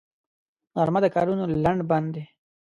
[0.77, 2.23] غرمه د کارونو لنډ بند دی